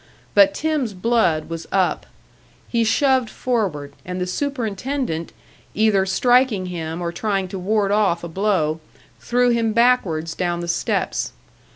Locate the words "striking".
6.07-6.65